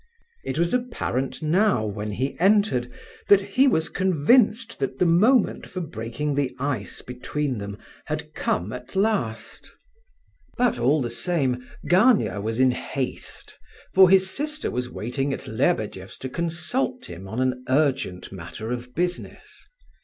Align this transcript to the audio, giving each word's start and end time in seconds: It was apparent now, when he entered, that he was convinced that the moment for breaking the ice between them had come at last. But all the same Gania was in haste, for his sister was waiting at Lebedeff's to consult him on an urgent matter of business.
It 0.43 0.57
was 0.57 0.73
apparent 0.73 1.43
now, 1.43 1.85
when 1.85 2.13
he 2.13 2.35
entered, 2.39 2.91
that 3.27 3.39
he 3.41 3.67
was 3.67 3.87
convinced 3.87 4.79
that 4.79 4.97
the 4.97 5.05
moment 5.05 5.67
for 5.67 5.79
breaking 5.79 6.33
the 6.33 6.55
ice 6.57 7.03
between 7.03 7.59
them 7.59 7.77
had 8.05 8.33
come 8.33 8.73
at 8.73 8.95
last. 8.95 9.71
But 10.57 10.79
all 10.79 11.03
the 11.03 11.11
same 11.11 11.67
Gania 11.87 12.41
was 12.41 12.59
in 12.59 12.71
haste, 12.71 13.59
for 13.93 14.09
his 14.09 14.27
sister 14.27 14.71
was 14.71 14.89
waiting 14.89 15.33
at 15.33 15.47
Lebedeff's 15.47 16.17
to 16.17 16.29
consult 16.29 17.05
him 17.07 17.27
on 17.27 17.39
an 17.39 17.63
urgent 17.69 18.31
matter 18.31 18.71
of 18.71 18.95
business. 18.95 19.67